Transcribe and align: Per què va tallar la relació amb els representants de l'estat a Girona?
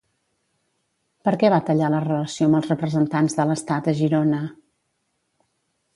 Per 1.27 1.33
què 1.43 1.51
va 1.55 1.59
tallar 1.67 1.91
la 1.95 2.01
relació 2.07 2.49
amb 2.49 2.59
els 2.61 2.71
representants 2.73 3.39
de 3.41 3.49
l'estat 3.51 3.91
a 3.93 3.97
Girona? 4.03 4.41